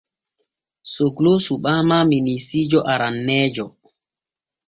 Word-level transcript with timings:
Soglo 0.93 1.31
suɓaama 1.45 1.97
minisiijo 2.09 2.79
aranneejo. 2.93 3.65